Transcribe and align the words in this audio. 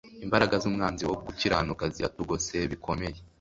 imbaraga 0.25 0.55
z'umwanzi 0.61 1.03
wo 1.09 1.15
gukiranuka 1.25 1.83
ziratugose 1.95 2.55
bikomeye 2.71 3.17